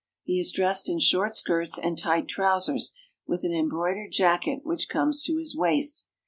[0.23, 2.91] He is dressed in short skirts and tight trousers,
[3.27, 6.07] with an embroidered jacket which comes to his waist.